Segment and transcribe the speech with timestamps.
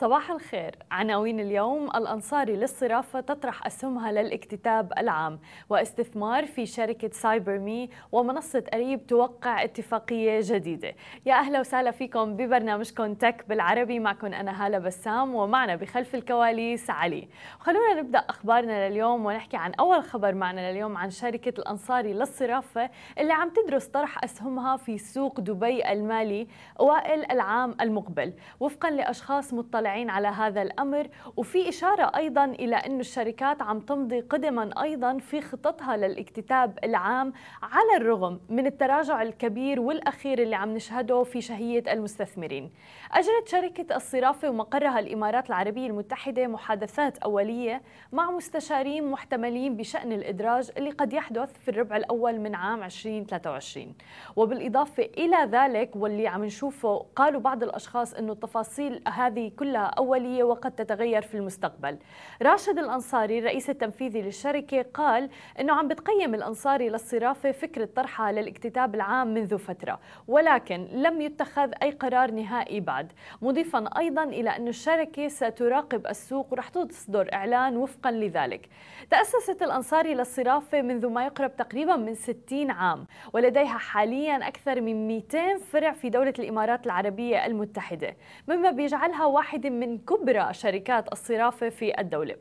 [0.00, 0.74] صباح الخير.
[0.90, 5.38] عناوين اليوم الأنصاري للصرافة تطرح أسهمها للاكتتاب العام
[5.70, 10.94] واستثمار في شركة سايبر مي ومنصة قريب توقع اتفاقية جديدة.
[11.26, 13.98] يا أهلا وسهلا فيكم ببرنامجكم Tech بالعربي.
[13.98, 17.28] معكم أنا هالة بسام ومعنا بخلف الكواليس علي.
[17.58, 23.32] خلونا نبدأ أخبارنا لليوم ونحكي عن أول خبر معنا لليوم عن شركة الأنصاري للصرافة اللي
[23.32, 26.48] عم تدرس طرح أسهمها في سوق دبي المالي
[26.80, 28.32] أوائل العام المقبل.
[28.60, 34.20] وفقا لأشخاص مطلعين مطلعين على هذا الأمر وفي إشارة أيضا إلى إنه الشركات عم تمضي
[34.20, 41.22] قدما أيضا في خططها للاكتتاب العام على الرغم من التراجع الكبير والأخير اللي عم نشهده
[41.22, 42.70] في شهية المستثمرين.
[43.12, 47.82] أجرت شركة الصرافة ومقرها الإمارات العربية المتحدة محادثات أولية
[48.12, 53.94] مع مستشارين محتملين بشأن الإدراج اللي قد يحدث في الربع الأول من عام 2023
[54.36, 60.70] وبالإضافة إلى ذلك واللي عم نشوفه قالوا بعض الأشخاص إنه التفاصيل هذه كلها أولية وقد
[60.70, 61.98] تتغير في المستقبل.
[62.42, 69.34] راشد الأنصاري الرئيس التنفيذي للشركة قال أنه عم بتقيم الأنصاري للصرافة فكرة طرحها للاكتتاب العام
[69.34, 73.12] منذ فترة ولكن لم يتخذ أي قرار نهائي بعد.
[73.42, 78.68] مضيفا أيضا إلى أن الشركة ستراقب السوق ورح تصدر إعلان وفقا لذلك.
[79.10, 85.58] تأسست الأنصاري للصرافة منذ ما يقرب تقريبا من 60 عام ولديها حاليا أكثر من 200
[85.58, 88.16] فرع في دولة الإمارات العربية المتحدة
[88.48, 92.36] مما بيجعلها واحدة من كبرى شركات الصرافة في الدولة.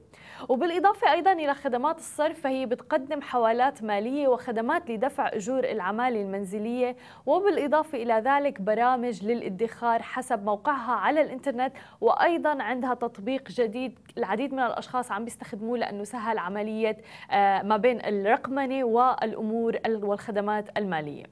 [0.50, 6.96] وبالإضافة أيضا إلى خدمات الصرف فهي بتقدم حوالات مالية وخدمات لدفع أجور العمالة المنزلية.
[7.26, 11.74] وبالإضافة إلى ذلك برامج للإدخار حسب موقعها على الإنترنت.
[12.02, 16.98] وأيضا عندها تطبيق جديد العديد من الأشخاص عم بيستخدموه لأنه سهل عملية
[17.32, 21.24] آه، ما بين الرقمنة والأمور والخدمات المالية.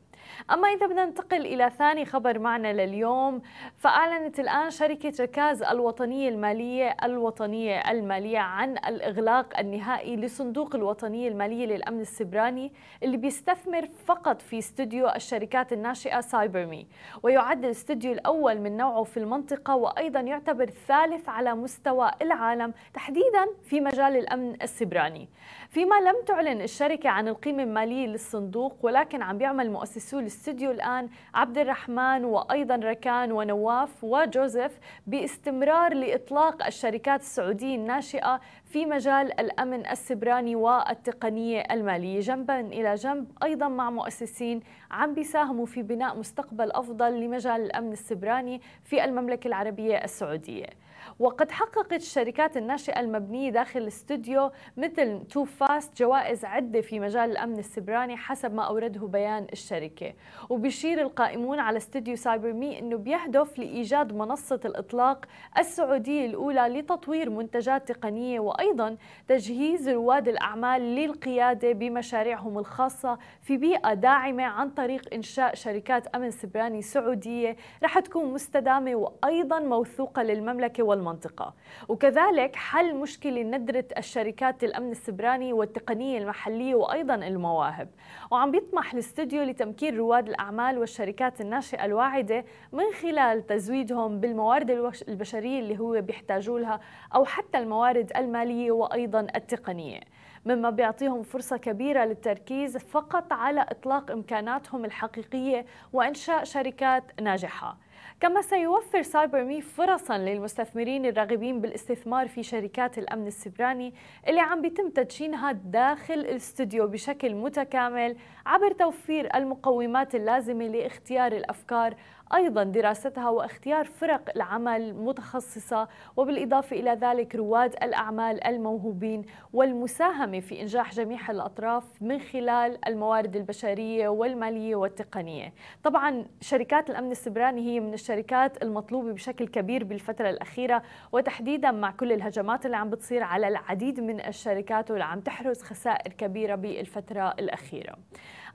[0.52, 3.42] أما إذا بدنا ننتقل إلى ثاني خبر معنا لليوم
[3.78, 12.02] فأعلنت الآن شركة ركاز الوطنية المالية الوطنية المالية عن الإغلاق النهائي لصندوق الوطنية المالية للأمن
[12.02, 12.72] السبراني
[13.04, 16.88] اللي بيستثمر فقط في استوديو الشركات الناشئة سايبر مي
[17.24, 23.82] ويعد الاستوديو الأول من نوعه في المنطقة وأيضا يعتبر الثالث على مستوى العالم تحديدا في
[23.82, 25.30] مجال الأمن السبراني.
[25.76, 31.58] فيما لم تعلن الشركة عن القيمة المالية للصندوق ولكن عم بيعمل مؤسسو الاستوديو الآن عبد
[31.58, 41.64] الرحمن وأيضا ركان ونواف وجوزيف باستمرار لإطلاق الشركات السعودية الناشئة في مجال الأمن السبراني والتقنية
[41.72, 42.20] المالية.
[42.20, 44.60] جنبا إلى جنب أيضا مع مؤسسين
[44.92, 50.85] عم بيساهموا في بناء مستقبل أفضل لمجال الأمن السبراني في المملكة العربية السعودية.
[51.20, 57.60] وقد حققت الشركات الناشئة المبنية داخل الاستوديو مثل تو فاست جوائز عدة في مجال الأمن
[57.60, 60.14] السبراني حسب ما أورده بيان الشركة.
[60.50, 65.26] وبيشير القائمون على استوديو سايبر مي أنه بيهدف لإيجاد منصة الإطلاق
[65.58, 74.44] السعودية الأولى لتطوير منتجات تقنية وأيضا تجهيز رواد الأعمال للقيادة بمشاريعهم الخاصة في بيئة داعمة
[74.44, 77.56] عن طريق إنشاء شركات أمن سبراني سعودية.
[77.84, 81.54] رح تكون مستدامة وأيضا موثوقة للمملكة والمنطقة.
[81.88, 87.90] وكذلك حل مشكلة ندرة الشركات الأمن السبراني والتقنية المحلية وأيضا المواهب.
[88.32, 94.72] وعم بيطمح الاستوديو لتمكين رواد الأعمال والشركات الناشئة الواعدة من خلال تزويدهم بالموارد
[95.08, 96.80] البشرية اللي هو بيحتاجوا لها
[97.16, 100.00] أو حتى الموارد المالية وأيضا التقنية.
[100.46, 107.78] مما بيعطيهم فرصة كبيرة للتركيز فقط على إطلاق إمكاناتهم الحقيقية وإنشاء شركات ناجحة.
[108.20, 113.94] كما سيوفر سايبر مي فرصا للمستثمرين الراغبين بالاستثمار في شركات الأمن السبراني
[114.28, 118.16] اللي عم بيتم تدشينها داخل الاستوديو بشكل متكامل
[118.46, 121.96] عبر توفير المقومات اللازمة لاختيار الأفكار
[122.34, 125.88] أيضا دراستها واختيار فرق العمل متخصصة
[126.18, 134.08] وبالإضافة إلى ذلك رواد الأعمال الموهوبين والمساهمة في إنجاح جميع الأطراف من خلال الموارد البشرية
[134.08, 135.54] والمالية والتقنية.
[135.84, 142.12] طبعا شركات الأمن السبراني هي من الشركات المطلوبة بشكل كبير بالفترة الأخيرة وتحديدا مع كل
[142.12, 147.96] الهجمات اللي عم بتصير على العديد من الشركات واللي عم تحرز خسائر كبيرة بالفترة الأخيرة.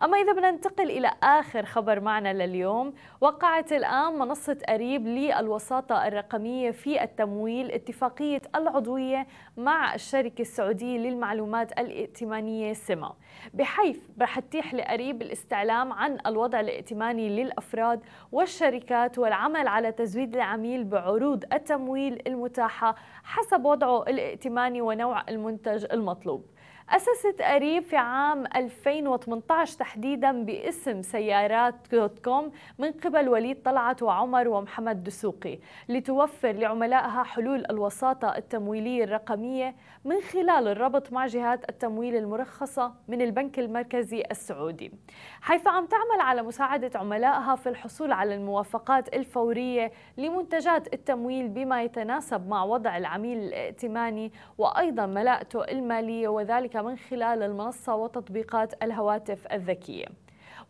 [0.02, 6.70] أما إذا بدنا ننتقل إلى آخر خبر معنا لليوم وقعت الآن منصة قريب للوساطة الرقمية
[6.70, 9.26] في التمويل اتفاقية العضوية
[9.56, 13.14] مع الشركة السعودية للمعلومات الائتمانية سما.
[13.55, 18.00] بحيث رح تتيح لقريب الاستعلام عن الوضع الائتماني للأفراد
[18.32, 22.94] والشركات والعمل على تزويد العميل بعروض التمويل المتاحة
[23.25, 26.47] حسب وضعه الائتماني ونوع المنتج المطلوب.
[26.90, 34.48] أسست قريب في عام 2018 تحديدا باسم سيارات دوت كوم من قبل وليد طلعت وعمر
[34.48, 35.58] ومحمد دسوقي
[35.88, 43.58] لتوفر لعملائها حلول الوساطة التمويلية الرقمية من خلال الربط مع جهات التمويل المرخصة من البنك
[43.58, 44.92] المركزي السعودي.
[45.40, 52.48] حيث عم تعمل على مساعدة عملائها في الحصول على الموافقات الفورية لمنتجات التمويل بما يتناسب
[52.48, 60.06] مع وضع العميل الائتماني وأيضا ملاءته المالية وذلك من خلال المنصة وتطبيقات الهواتف الذكية.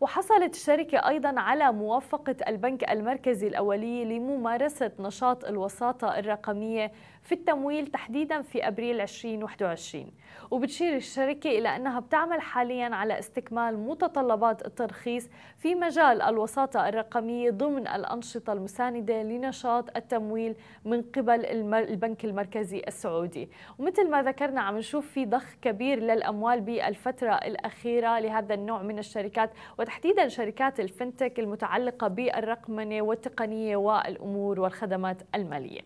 [0.01, 6.91] وحصلت الشركة أيضا على موافقة البنك المركزي الأولي لممارسة نشاط الوساطة الرقمية
[7.23, 10.11] في التمويل تحديدا في أبريل 2021
[10.51, 17.87] وبتشير الشركة إلى أنها بتعمل حاليا على استكمال متطلبات الترخيص في مجال الوساطة الرقمية ضمن
[17.87, 23.49] الأنشطة المساندة لنشاط التمويل من قبل البنك المركزي السعودي.
[23.79, 29.51] ومثل ما ذكرنا عم نشوف في ضخ كبير للأموال بالفترة الأخيرة لهذا النوع من الشركات
[29.79, 35.81] وتحديدا شركات الفنتك المتعلقة بالرقمنة والتقنية والأمور والخدمات المالية.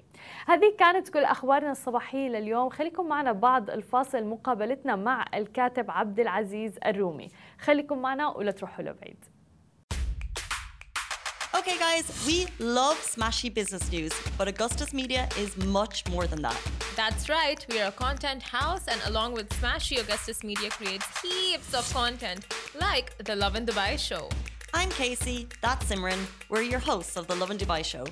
[0.47, 6.77] هذه كانت كل أخبارنا الصباحية لليوم خليكم معنا بعد الفاصل مقابلتنا مع الكاتب عبد العزيز
[6.85, 9.25] الرومي خليكم معنا ولا تروحوا لبعيد
[11.59, 16.59] Okay, guys, we love smashy business news, but Augustus Media is much more than that.
[16.97, 21.73] That's right, we are a content house, and along with Smashy, Augustus Media creates heaps
[21.73, 22.41] of content,
[22.85, 24.27] like the Love in Dubai show.
[24.73, 26.19] I'm Casey, that's Simran.
[26.49, 28.05] We're your hosts of the Love in Dubai show.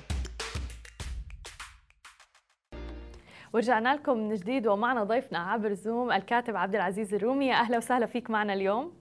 [3.54, 7.52] ورجعنا لكم من جديد ومعنا ضيفنا عبر زوم الكاتب عبد العزيز الرومي.
[7.52, 8.92] أهلا وسهلا فيك معنا اليوم.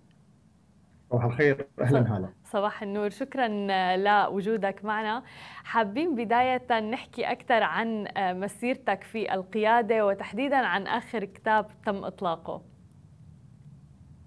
[1.10, 1.68] صباح الخير.
[1.82, 3.10] أهلا هلا صباح النور.
[3.10, 3.48] شكرا
[3.98, 5.24] لوجودك معنا.
[5.64, 12.62] حابين بداية نحكي أكثر عن مسيرتك في القيادة وتحديدا عن آخر كتاب تم إطلاقه.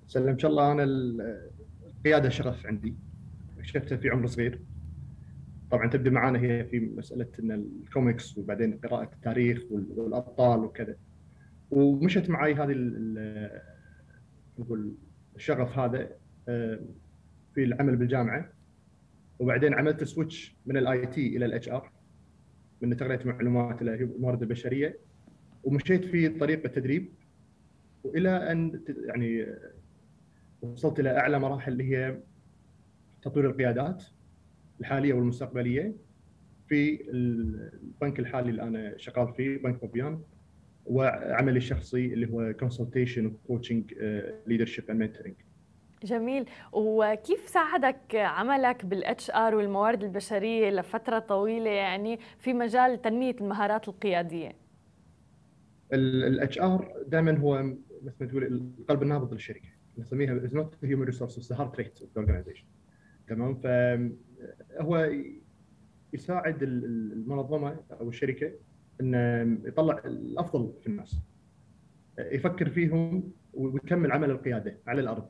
[0.07, 0.73] سلم ان شاء الله.
[0.73, 0.85] أنا
[1.87, 2.95] القيادة شغف عندي.
[3.59, 4.61] اكتشفتها في عمر صغير.
[5.71, 10.97] طبعا تبدا معانا هي في مسألة إن الكوميكس وبعدين قراءة التاريخ والأبطال وكذا.
[11.71, 12.75] ومشت معي هذه
[14.59, 14.95] نقول
[15.37, 16.11] الشغف هذا
[16.49, 16.81] آه،
[17.55, 18.53] في العمل بالجامعة.
[19.39, 21.93] وبعدين عملت switch من ال IT إلى ال HR
[22.81, 24.99] من تقنيه معلومات إلى الموارد البشرية.
[25.65, 27.13] ومشيت في طريق التدريب
[28.05, 29.47] وإلى أن يعني
[30.63, 32.19] وصلت إلى أعلى مراحل اللي هي
[33.23, 34.05] تطوير القيادات.
[34.81, 35.93] الحالية والمستقبلية
[36.69, 40.21] في البنك الحالي اللي أنا شغال فيه بنك بوبيان
[40.87, 43.95] وعملي الشخصي اللي هو consultation و coaching
[44.47, 45.35] leadership and mentoring
[46.05, 46.45] جميل.
[46.73, 54.53] وكيف ساعدك عملك بال HR والموارد البشرية لفترة طويلة؟ يعني في مجال تنمية المهارات القيادية.
[55.93, 57.63] ال HR دائما هو
[58.03, 59.69] مثل ما تقول القلب النابض للشركة
[59.99, 62.27] نسميها is not human resources heart rate of
[63.29, 63.61] تمام؟
[64.79, 65.11] فهو
[66.13, 68.53] يساعد المنظمة أو الشركة
[69.01, 71.21] انه يطلع الأفضل في الناس.
[72.19, 75.29] يفكر فيهم ويكمل عمل القيادة على الأرض.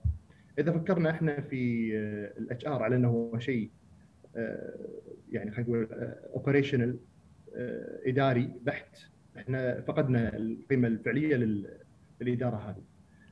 [0.58, 1.90] إذا فكرنا إحنا في
[2.38, 3.70] ال HR على إنه هو شيء
[5.32, 5.88] يعني خلينا نقول
[6.34, 6.98] operational
[8.06, 8.98] إداري بحت
[9.36, 11.64] إحنا فقدنا القيمة الفعلية
[12.20, 12.82] للإدارة هذه.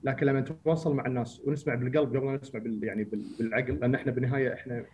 [0.03, 3.05] لكن لما نتواصل مع الناس ونسمع بالقلب قبل ما نسمع بال يعني
[3.39, 4.85] بالعقل لأن إحنا بالنهاية إحنا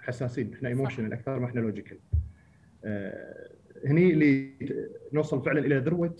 [0.00, 1.98] حساسين إحنا emotional أكثر ما إحنا logical
[2.84, 3.50] آه
[3.86, 4.50] هني اللي
[5.12, 6.16] نوصل فعلا إلى ذروة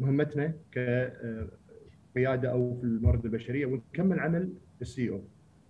[0.00, 4.52] مهمتنا كقياده أو في الموارد البشرية ونكمل عمل
[4.82, 5.24] الـ CEO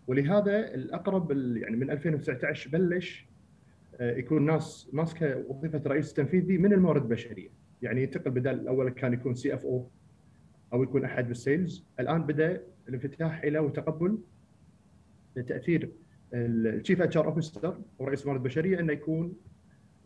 [0.06, 3.26] ولهذا الأقرب يعني من 2019 بلش
[4.00, 7.48] يكون ناس ماسكة وظيفة رئيس تنفيذي من الموارد البشرية.
[7.82, 9.88] يعني ينتقل بدل الأول كان يكون CFO
[10.72, 14.18] أو يكون أحد بال sales الآن بدأ الانفتاح إلى وتقبل
[15.46, 15.90] تاثير
[16.34, 19.36] ال chief HR officer ورئيس الموارد البشرية انه يكون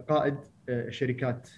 [0.08, 0.36] قائد
[0.68, 1.48] الشركات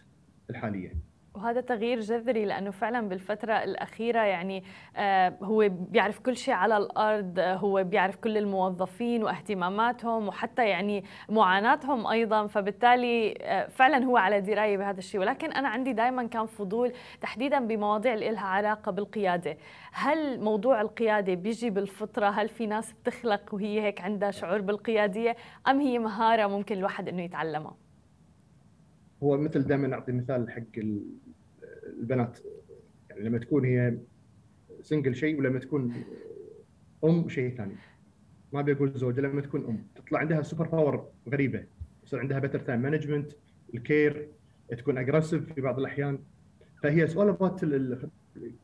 [0.51, 1.10] الحالية.
[1.35, 4.65] وهذا تغيير جذري لأنه فعلا بالفترة الأخيرة يعني
[4.97, 12.07] آه هو بيعرف كل شيء على الأرض هو بيعرف كل الموظفين واهتماماتهم وحتى يعني معاناتهم
[12.07, 15.21] أيضا فبالتالي آه فعلا هو على دراية بهذا الشيء.
[15.21, 19.57] ولكن أنا عندي دائما كان فضول تحديدا بمواضيع اللي لها علاقة بالقيادة.
[19.93, 25.37] هل موضوع القيادة بيجي بالفطرة؟ هل في ناس بتخلق وهي هيك عندها شعور بالقيادية؟
[25.69, 27.80] أم هي مهارة ممكن الواحد إنه يتعلمها؟
[29.23, 30.63] هو مثل دائما نعطي مثال حق
[31.99, 32.39] البنات.
[33.11, 33.97] يعني لما تكون هي
[34.83, 36.05] single شيء ولما تكون
[37.05, 37.75] أم شيء ثاني.
[38.53, 39.87] ما بيقول زوجة لما تكون أم.
[39.95, 41.65] تطلع عندها super power غريبة.
[42.05, 43.33] يصير عندها better time management
[43.75, 44.29] الكير
[44.79, 46.19] تكون aggressive في بعض الأحيان.
[46.83, 47.57] فهي سؤال أبغى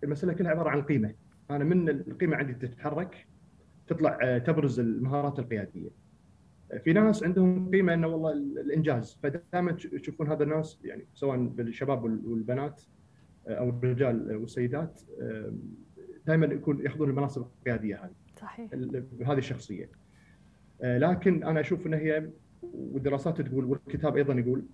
[0.04, 1.14] المسألة كلها عبارة عن القيمه
[1.50, 3.26] أنا من القيمة عندي تتحرك
[3.86, 6.05] تطلع آه، تبرز المهارات القيادية.
[6.84, 9.18] في ناس عندهم قيمة إنه والله الإنجاز.
[9.22, 12.82] فدائما تشوفون هذا الناس يعني سواء بالشباب والبنات
[13.48, 15.00] آه، أو الرجال والسيدات
[16.26, 18.14] دائما يكون يأخذون المناصب القيادية هذه.
[18.40, 18.70] صحيح.
[19.26, 19.90] هذه الشخصية.
[20.82, 22.30] لكن أنا أشوف ان هي
[22.62, 24.64] والدراسات تقول والكتاب أيضا يقول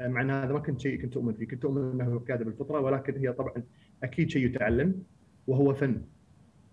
[0.00, 3.16] مع إن هذا ما كنت شيء كنت أؤمن فيه، كنت أؤمن إنه قيادة بالفطرة ولكن
[3.16, 3.62] هي طبعا
[4.02, 5.02] أكيد شيء يتعلم
[5.46, 6.02] وهو فن.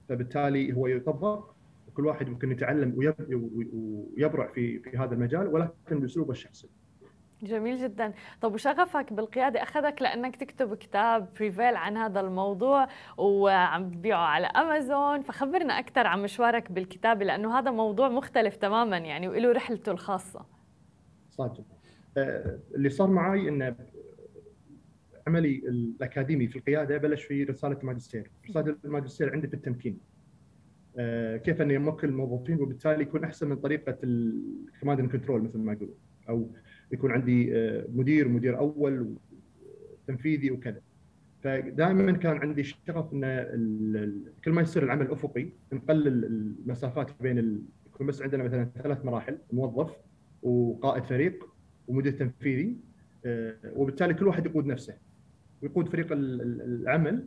[0.09, 1.52] فبالتالي هو يطبق
[1.93, 2.93] وكل واحد ممكن يتعلم
[4.17, 6.69] ويبرع في في هذا المجال ولكن باسلوبه الشخصي.
[7.43, 8.13] جميل جدا.
[8.41, 15.21] طب وشغفك بالقيادة؟ أخذك لأنك تكتب كتاب بريفيل عن هذا الموضوع وعم تبيعه على أمازون
[15.21, 20.45] فخبرنا أكثر عن مشوارك بالكتابة لأنه هذا موضوع مختلف تماما يعني وله رحلته الخاصة.
[21.29, 21.65] صادق.
[22.17, 23.75] آه، اللي صار معي أن
[25.27, 28.31] عملي الأكاديمي في القيادة بلش في رسالة الماجستير.
[28.49, 30.12] رسالة الماجستير عندي في التمكين.
[31.37, 35.95] كيف اني امكن الموظفين وبالتالي يكون أحسن من طريقة ال command control مثل ما يقولون.
[36.29, 36.49] أو
[36.91, 39.15] يكون عندي آه، مدير مدير أول
[40.07, 40.81] تنفيذي وكذا.
[41.43, 47.61] فدائما كان عندي شغف أن كل ما يصير العمل أفقي نقلل المسافات بين ال...
[47.87, 49.95] يكون بس عندنا مثلا ثلاث مراحل موظف
[50.41, 51.49] وقائد فريق
[51.87, 52.77] ومدير تنفيذي
[53.25, 54.97] آه، وبالتالي كل واحد يقود نفسه
[55.61, 57.25] ويقود فريق العمل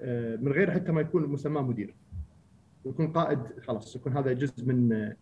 [0.00, 1.94] آه، من غير حتى ما يكون مسماه مدير.
[2.84, 5.12] ويكون قائد خلاص يكون هذا جزء من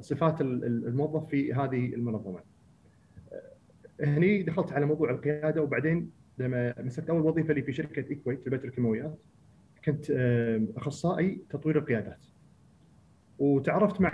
[0.00, 2.40] صفات الموظف في هذه المنظمة.
[4.00, 9.18] هني دخلت على موضوع القيادة وبعدين لما مسكت أول وظيفة لي في شركة ايكويت البتروكيماويات
[9.84, 10.10] كنت
[10.76, 12.24] أخصائي تطوير القيادات
[13.38, 14.10] وتعرفت مع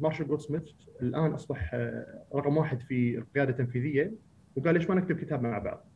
[0.00, 0.62] مارشال جولد سميث
[1.02, 4.12] الآن أصبح آه، رقم واحد في القيادة التنفيذية
[4.56, 5.86] وقال ليش ما نكتب كتاب مع بعض؟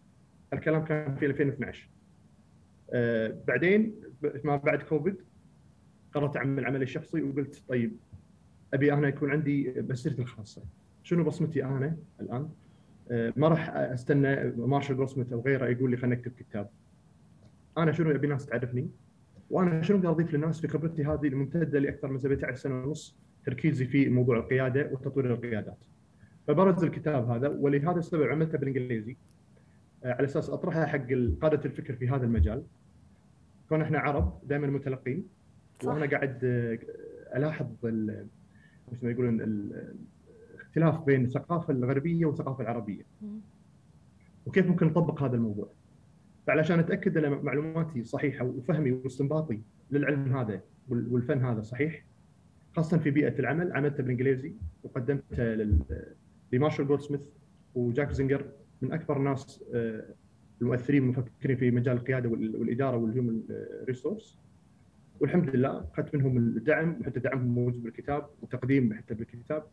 [0.52, 1.88] الكلام كان في 2012
[2.92, 3.95] آه، بعدين
[4.45, 5.16] ما بعد كوفيد
[6.12, 7.97] قررت أعمل عملي الشخصي وقلت طيب
[8.75, 10.62] أبي أنا يكون عندي مسيرتي الخاصة.
[11.02, 12.49] شنو بصمتي أنا الآن؟
[13.11, 16.71] آه، ما راح أستنى مارشال جولسميث أو غيره يقول لي خلينا نكتب كتاب.
[17.79, 18.90] أنا شنو أبي ناس تعرفني؟
[19.50, 23.87] وأنا شنو أقدر أضيف للناس في خبرتي هذه الممتدة لأكثر من 17 سنة ونص تركيزي
[23.87, 25.79] في موضوع القيادة وتطوير القيادات.
[26.47, 29.17] فبرز الكتاب هذا ولهذا السبب عملته بالإنجليزي.
[30.05, 31.07] آه، على أساس أطرحها حق
[31.43, 32.62] قادة الفكر في هذا المجال.
[33.69, 35.25] كون إحنا عرب دائما متلقين.
[35.84, 36.78] وأنا قاعد آه،
[37.37, 37.66] ألاحظ
[38.92, 39.70] مثل ما يقولون
[40.60, 43.02] اختلاف بين الثقافة الغربية والثقافة العربية.
[44.46, 45.68] وكيف ممكن نطبق هذا الموضوع؟
[46.46, 49.60] فعلشان أتأكد أن معلوماتي صحيحة وفهمي واستنباطي
[49.90, 52.04] للعلم هذا والفن هذا صحيح
[52.76, 55.68] خاصة في بيئة العمل عملته بالإنجليزي وقدمته
[56.52, 57.20] لمارشال جولد سميث
[57.75, 58.46] وجاك زينجر
[58.82, 60.04] من أكبر الناس آه،
[60.62, 63.42] المؤثرين المفكرين في مجال القيادة والإدارة وال human
[63.85, 64.38] resource
[65.21, 69.65] والحمد لله أخذت منهم الدعم وحتى دعمهم موجود بالكتاب وتقديم حتى بالكتاب.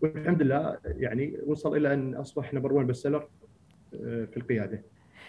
[0.00, 3.28] والحمد لله يعني وصل إلى أن أصبح number 1 best seller
[3.90, 4.82] في القيادة.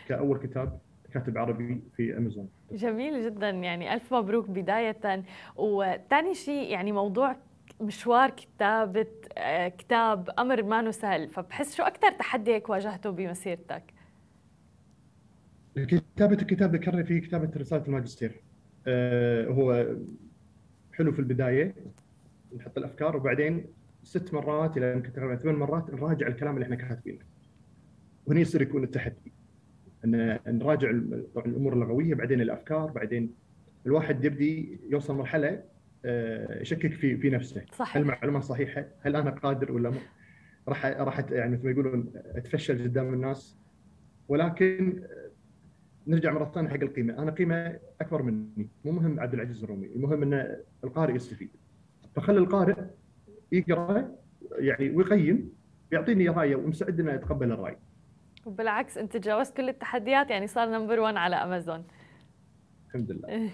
[0.07, 0.79] كأول كتاب
[1.13, 3.49] كاتب عربي في امازون جميل جدا.
[3.49, 5.23] يعني ألف مبروك بداية.
[5.55, 7.35] وثاني شيء يعني موضوع
[7.81, 9.07] مشوار كتابة
[9.37, 13.83] آه، كتاب أمر ما سهل فبحس شو أكثر تحدي هيك واجهته بمسيرتك؟
[15.75, 18.41] كتابة الكتاب ذكرني في كتابة رسالة الماجستير.
[19.47, 19.95] هو
[20.93, 21.75] حلو في البداية
[22.57, 23.65] نحط الأفكار وبعدين
[24.03, 27.19] ست مرات إلى يمكن تقريبا ثمان مرات نراجع الكلام اللي إحنا كاتبينه.
[28.25, 29.31] وهنا يصير يكون التحدي
[30.05, 30.89] ان نراجع
[31.45, 33.33] الأمور اللغوية بعدين الأفكار بعدين
[33.85, 35.63] الواحد يبدي يوصل مرحلة
[36.05, 37.97] آه، يشكك في في نفسه صحيح.
[37.97, 39.93] هل المعلومات صحيحة؟ هل أنا قادر ولا م...
[40.67, 43.57] راح راح يعني مثل ما يقولون أتفشل قدام الناس
[44.27, 45.03] ولكن
[46.07, 50.23] نرجع مرة ثانية حق القيمة، أنا قيمة أكبر مني، مو مهم عبد العزيز الرومي، المهم
[50.23, 51.49] إن القارئ يستفيد.
[52.15, 52.75] فخلي القارئ
[53.51, 54.11] يقرا
[54.51, 55.51] يعني ويقيم
[55.91, 57.77] يعطيني رأيه ومستعد انه يتقبل الرأي.
[58.45, 61.83] وبالعكس أنت تجاوزت كل التحديات يعني صار نمبر 1 على امازون
[62.95, 63.49] الحمد لله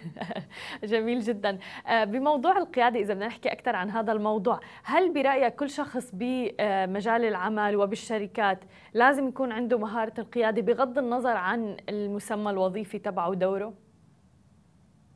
[0.94, 5.70] جميل جدا آه، بموضوع القيادة إذا بدنا نحكي أكثر عن هذا الموضوع هل برأيك كل
[5.70, 8.60] شخص بمجال العمل وبالشركات
[8.94, 13.74] لازم يكون عنده مهارة القيادة بغض النظر عن المسمى الوظيفي تبعه ودوره؟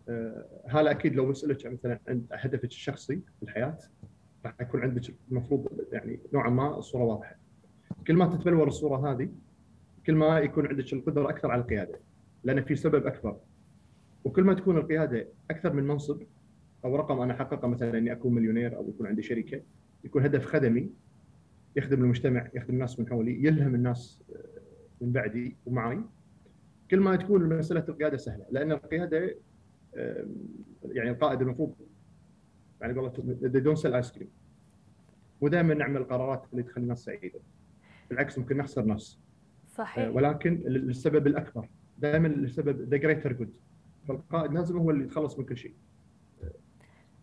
[0.10, 3.78] آه، هذا أكيد لو بسألك مثلا عن هدفك الشخصي في الحياة
[4.46, 7.36] راح يكون عندك المفروض يعني نوعا ما الصورة واضحة.
[8.08, 9.30] كل ما تتبلور الصورة هذه
[10.06, 12.00] كل ما يكون عندك القدرة أكثر على القيادة
[12.44, 13.38] لأن في سبب أكبر.
[14.24, 16.22] وكل ما تكون القيادة أكثر من منصب
[16.86, 19.62] أو رقم أنا أحققه مثلا إني أكون مليونير أو يكون عندي شركة
[20.04, 20.90] يكون هدف خدمي
[21.76, 24.24] يخدم المجتمع يخدم الناس من حولي يلهم الناس
[25.02, 26.02] من بعدي ومعي.
[26.92, 29.36] كل ما تكون مسألة القيادة سهلة لأن القيادة
[30.84, 31.74] يعني القائد المفروض
[32.82, 34.28] يعني قولتهم they don't sell ice cream.
[35.42, 37.40] ودائما نعمل قرارات اللي تخلي الناس سعيدة.
[38.10, 39.20] بالعكس ممكن نخسر ناس.
[39.68, 40.16] صحيح.
[40.16, 41.70] ولكن للسبب الأكبر.
[41.98, 43.54] دائما لسبب the greater good
[44.08, 45.74] فالقائد لازم هو اللي يتخلص من كل شيء.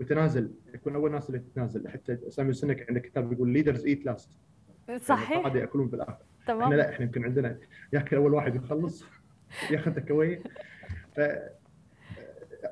[0.00, 1.88] وتنازل يكون أول الناس اللي تتنازل.
[1.88, 4.30] حتى سايمون سينك عنده كتاب يقول leaders eat last
[4.96, 5.36] صحيح.
[5.38, 6.24] القائد يأكلون في الآخر.
[6.46, 6.62] تمام.
[6.62, 7.58] إحنا لا إحنا يمكن عندنا
[7.92, 9.04] ياكل أول واحد يخلص
[9.70, 10.42] ياخذ تكوي
[11.16, 11.20] ف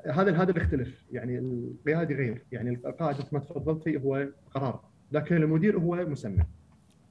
[0.05, 1.05] هذا هذا بيختلف.
[1.11, 2.45] يعني القيادي غير.
[2.51, 4.83] يعني القائد مثل ما تفضلتي هو قرار.
[5.11, 6.43] لكن المدير هو مسمى.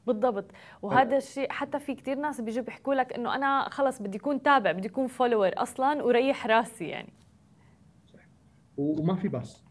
[0.06, 0.50] بالضبط.
[0.82, 4.72] وهذا الشيء حتى في كثير ناس بيجوا بيحكوا لك إنه أنا خلص بدي اكون تابع
[4.72, 7.12] بدي اكون follower أصلا وريح راسي يعني.
[8.06, 8.20] صح.
[8.76, 9.64] وما في باس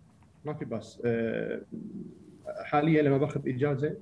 [0.46, 1.62] ما في باس أه،
[2.64, 3.98] حاليا لما باخذ إجازة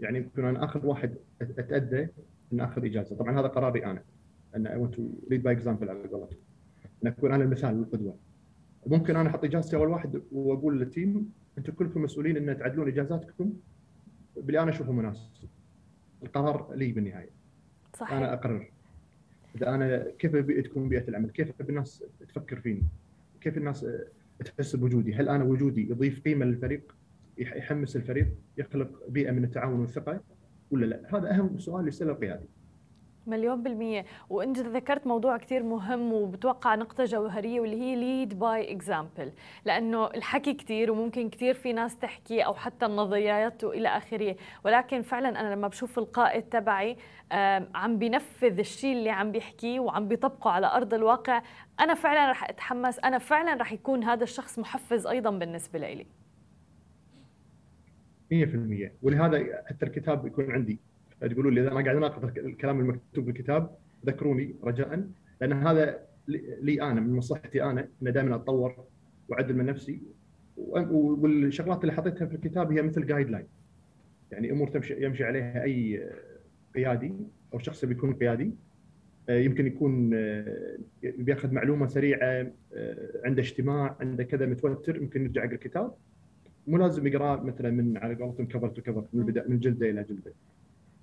[0.00, 2.08] يعني يمكن أنا آخر واحد أتأدى
[2.52, 3.16] ان آخذ إجازة.
[3.16, 4.02] طبعا هذا قراري أنا
[4.56, 6.38] إن I want to lead by example على قولتهم.
[7.02, 8.16] إن أكون أنا المثال القدوة.
[8.86, 13.52] ممكن أنا أحط إجازتي أول واحد وأقول للتيم أنتم كلكم مسؤولين إن تعدلون إجازاتكم
[14.36, 15.30] باللي أنا اشوفه مناسب.
[16.22, 17.30] القرار لي بالنهاية.
[17.94, 18.12] صحيح.
[18.12, 18.70] أنا أقرر.
[19.56, 22.82] إذا أنا كيف ابي تكون بيئة العمل؟ كيف الناس تفكر فيني؟
[23.40, 23.86] كيف الناس
[24.44, 26.94] تحس بوجودي؟ هل أنا وجودي يضيف قيمة للفريق؟
[27.38, 30.20] يحمس الفريق؟ يخلق بيئة من التعاون والثقة؟
[30.70, 32.48] ولا لا؟ هذا أهم سؤال يساله القيادي.
[33.28, 34.04] مليون بالمية.
[34.30, 39.32] وإنت ذكرت موضوع كتير مهم وبتوقع نقطة جوهرية واللي هي lead by example
[39.64, 44.36] لأنه الحكي كتير وممكن كتير في ناس تحكي أو حتى النظريات وإلى آخره.
[44.64, 46.96] ولكن فعلا أنا لما بشوف القائد تبعي
[47.74, 51.42] عم بينفذ الشيء اللي عم بيحكيه وعم بيطبقه على أرض الواقع
[51.80, 52.98] أنا فعلا رح أتحمس.
[52.98, 56.06] أنا فعلا رح يكون هذا الشخص محفز أيضا بالنسبة لي
[58.30, 60.78] 100% ولهذا حتى الكتاب يكون عندي.
[61.20, 63.70] تقولوا لي إذا أنا قاعد اناقض الكلام المكتوب بالكتاب
[64.06, 65.08] ذكروني رجاء
[65.40, 65.98] لأن هذا
[66.62, 68.84] لي أنا من مصلحتي أنا ان دائما أتطور
[69.28, 70.00] واعدل من نفسي.
[70.56, 73.46] والشغلات اللي حطيتها في الكتاب هي مثل جايد لاين
[74.32, 76.08] يعني أمور تمشي يمشي عليها أي
[76.74, 77.12] قيادي
[77.54, 78.54] أو شخص بيكون قيادي.
[79.28, 80.10] يمكن يكون
[81.02, 82.52] بيأخذ معلومة سريعة
[83.24, 85.94] عنده اجتماع عنده كذا متوتر يمكن يرجع يقرأ الكتاب.
[86.66, 90.04] مو لازم يقراه مثلا من على قولتهم cover to cover من البدايه من جلدة إلى
[90.04, 90.32] جلدة.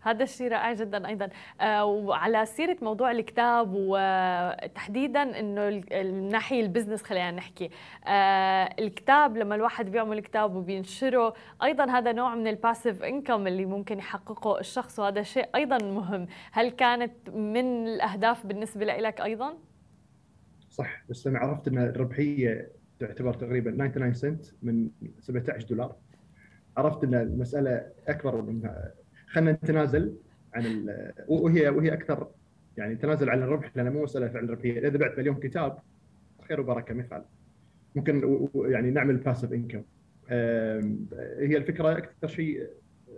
[0.05, 1.29] هذا الشيء رائع جدا أيضا.
[1.61, 7.69] آه، وعلى سيرة موضوع الكتاب وتحديدا إنه الناحية ال business خلينا نحكي.
[8.07, 13.65] آه، الكتاب لما الواحد بيعمل كتاب وبينشره أيضا هذا نوع من ال passive income اللي
[13.65, 16.27] ممكن يحققه الشخص وهذا شيء أيضا مهم.
[16.51, 19.57] هل كانت من الأهداف بالنسبة لك أيضا؟
[20.69, 24.89] صح بس لما عرفت إن الربحية تعتبر تقريبا 99 سنت من
[25.19, 25.95] 17 دولار.
[26.77, 28.69] عرفت إن المسألة أكبر من
[29.35, 30.15] خلينا نتنازل
[30.53, 30.89] عن
[31.27, 32.27] وهي وهي أكثر
[32.77, 35.77] يعني تنازل عن الربح لأن مو مسألة فعل ربحيه إذا بعت مليون كتاب
[36.47, 37.23] خير وبركة يفعل
[37.95, 39.81] ممكن يعني نعمل باسف انكم
[41.39, 42.67] هي الفكرة أكثر شيء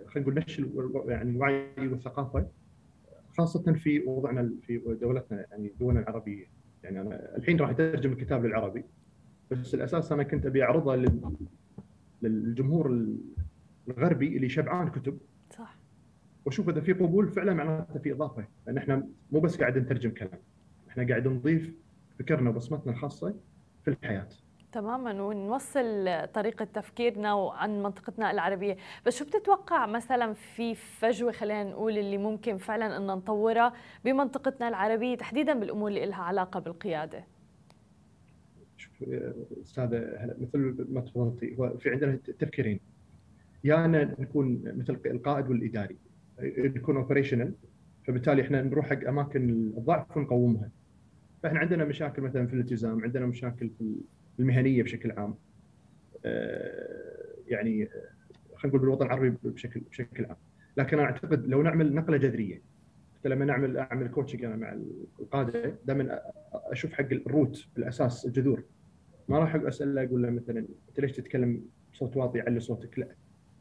[0.07, 2.47] خلينا نقول نشر يعني الوعي والثقافة
[3.37, 6.45] خاصة في وضعنا في دولتنا يعني دولنا العربيه
[6.83, 8.83] يعني أنا الحين راح أترجم الكتاب للعربي
[9.51, 10.95] بس الأساس أنا كنت أبي أعرضه
[12.21, 13.07] للجمهور
[13.87, 15.17] الغربي اللي شبعان كتب.
[16.47, 20.39] واشوف إذا في قبول فعلا معناته في إضافة لأن إحنا مو بس قاعد نترجم كلام
[20.89, 21.73] إحنا قاعد نضيف
[22.19, 23.35] فكرنا وبصمتنا الخاصة
[23.85, 24.27] في الحياة.
[24.71, 28.77] تماما ونوصل طريقة تفكيرنا وعن منطقتنا العربية.
[29.05, 33.73] بس شو بتتوقع مثلا في فجوة خلينا نقول اللي ممكن فعلا أن نطورها
[34.05, 37.23] بمنطقتنا العربية تحديدا بالأمور اللي لها علاقة بالقيادة؟
[39.63, 42.79] أستاذة مثل ما تفضلتي هو في عندنا تفكيرين.
[43.63, 45.97] يا أنا نكون مثل القائد والإداري.
[46.41, 47.53] نكون اوبريشنال
[48.07, 50.69] فبالتالي إحنا نروح حق أماكن الضعف ونقومها.
[51.43, 53.95] فإحنا عندنا مشاكل مثلا في الالتزام عندنا مشاكل في
[54.39, 55.35] المهنية بشكل عام.
[57.47, 57.89] يعني
[58.55, 60.35] خلينا نقول بالوطن العربي بشكل بشكل عام.
[60.77, 62.61] لكن أنا أعتقد لو نعمل نقلة جذرية
[63.15, 64.77] حتى لما نعمل أعمل coaching أنا مع
[65.19, 66.21] القادة دائما
[66.53, 68.63] أشوف حق ال root الاساس الجذور.
[69.29, 73.07] ما راح اساله أقول له مثلا أنت ليش تتكلم بصوت واطي علي صوتك؟ لا.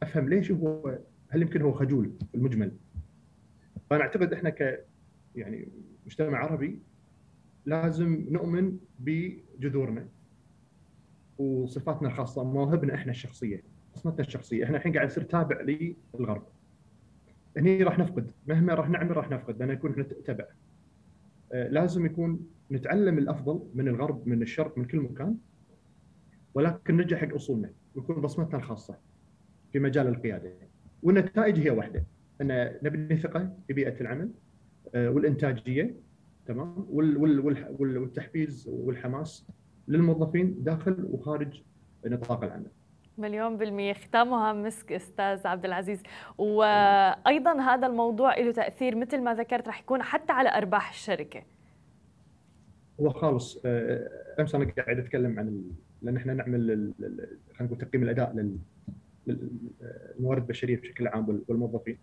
[0.02, 2.72] أفهم ليش هو هل يمكن هو خجول في المجمل؟
[3.90, 4.86] فأنا أعتقد إحنا ك
[5.34, 5.68] يعني
[6.06, 6.78] مجتمع عربي
[7.66, 10.08] لازم نؤمن بجذورنا
[11.38, 13.62] وصفاتنا الخاصة مواهبنا إحنا الشخصية
[13.96, 14.64] بصمتنا الشخصية.
[14.64, 15.60] إحنا الحين قاعد نصير تابع
[16.14, 16.46] للغرب
[17.56, 18.30] هني راح نفقد.
[18.46, 19.58] مهما راح نعمل راح نفقد.
[19.58, 20.44] لأن نكون إحنا تبع.
[21.52, 25.36] آه، لازم يكون نتعلم الأفضل من الغرب من الشرق من كل مكان.
[26.54, 27.72] ولكن نرجع حق أصولنا.
[27.94, 28.98] ويكون بصمتنا الخاصة
[29.72, 30.52] في مجال القيادة.
[31.06, 32.04] والنتائج هي واحدة.
[32.40, 34.30] أن نبني ثقة في بيئة العمل
[34.94, 35.94] آه، والإنتاجية
[36.46, 39.46] تمام؟ وال- وال- وال- وال- والتحفيز والحماس
[39.88, 41.62] للموظفين داخل وخارج
[42.06, 42.66] نطاق العمل.
[43.18, 43.92] مليون بالمية.
[43.92, 46.02] ختامها مسك أستاذ عبد العزيز.
[46.38, 51.42] وأيضا هذا الموضوع له تأثير مثل ما ذكرت رح يكون حتى على أرباح الشركة.
[53.00, 53.62] هو خالص.
[53.64, 54.08] آه،
[54.40, 55.62] أمس أنا قاعد أتكلم عن.
[56.02, 56.92] لأن إحنا نعمل
[57.54, 58.32] خلينا نقول تقييم الأداء
[59.26, 59.50] لل...
[60.18, 61.98] للموارد البشرية بشكل عام وال- والموظفين.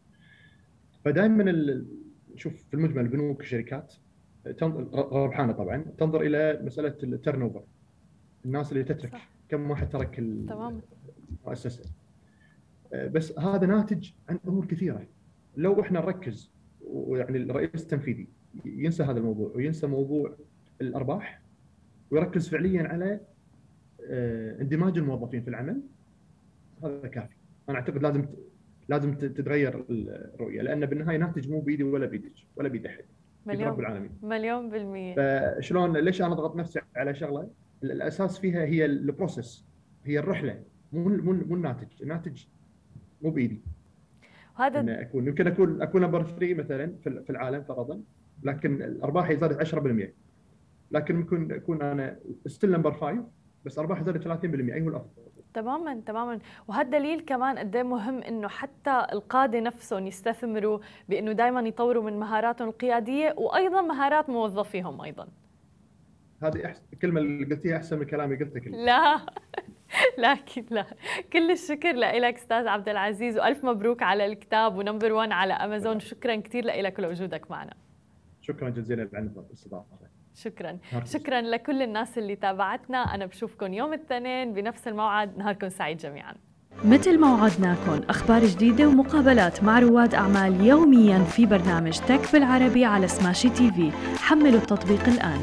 [1.06, 1.86] فدائما ال...
[2.36, 3.94] شوف في المجمل بنوك الشركات
[4.58, 7.64] تنظر ربحانه طبعا تنظر إلى مسألة ال turnover
[8.46, 9.30] الناس اللي تترك صح.
[9.50, 11.84] كم واحد ترك المؤسسه
[12.94, 15.08] آه، بس هذا ناتج عن أمور كثيرة
[15.58, 16.52] لو إحنا نركز
[16.88, 18.28] ويعني الرئيس التنفيذي
[18.66, 20.36] ينسى هذا الموضوع وينسى موضوع
[20.82, 21.42] الأرباح
[22.12, 23.20] ويركز فعليا على
[24.10, 25.82] آه، اندماج الموظفين في العمل
[26.84, 27.36] هذا كافي.
[27.70, 28.26] أنا أعتقد لازم
[28.90, 33.04] لازم تتغير الرؤية لأن بالنهاية ناتج مو بيدي ولا بيدك ولا بيد أحد.
[33.46, 34.12] بيد رب مليون العالمين.
[34.24, 35.16] مليون بالمية.
[35.16, 37.50] فشلون ليش أنا اضغط نفسي على شغلة؟
[37.84, 39.66] ال- الأساس فيها هي ال process
[40.06, 40.62] هي الرحلة
[40.94, 41.88] مو مو مو الناتج.
[42.02, 42.44] الناتج
[43.22, 43.62] مو بايدي
[44.60, 48.02] وهذا إن اكون يمكن اكون أكون number 3 مثلا في ال- في العالم فرضا
[48.44, 50.14] لكن الأرباح زادت 10%
[50.92, 53.28] لكن ممكن أكون أنا still number 5
[53.66, 55.10] بس ارباح زادت 30% اي هو الأفضل.
[55.54, 56.40] تماما تماما.
[56.68, 62.20] وهذا دليل كمان قد إيه مهم إنه حتى القادة نفسهم يستثمروا بإنه دائما يطوروا من
[62.20, 65.28] مهاراتهم القيادية وأيضا مهارات موظفيهم أيضا.
[66.44, 69.20] هذه أحسن الكلمة اللي قلتيها أحسن من كلامي قلته كله لا.
[70.26, 70.86] لكن لا.
[71.34, 76.00] كل الشكر لك أستاذ عبد العزيز وألف مبروك على الكتاب و number 1 على أمازون.
[76.00, 76.36] شكرا.
[76.36, 77.74] كثير لك ولوجودك معنا.
[78.42, 80.03] شكرا جزيلا على الاستضافه
[80.36, 80.78] شكرا.
[81.06, 82.98] شكرا لكل الناس اللي تابعتنا.
[82.98, 85.38] أنا بشوفكم يوم الاثنين بنفس الموعد.
[85.38, 86.34] نهاركم سعيد جميعا.
[86.86, 93.08] مثل ما وعدناكم أخبار جديدة ومقابلات مع رواد أعمال يوميا في برنامج تك بالعربي على
[93.08, 95.40] سماشي تي في حملوا التطبيق الآن.